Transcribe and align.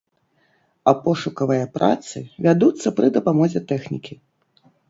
А 0.91 0.93
пошукавыя 1.03 1.67
працы 1.77 2.17
вядуцца 2.47 2.87
пры 3.01 3.13
дапамозе 3.19 3.59
тэхнікі. 3.75 4.13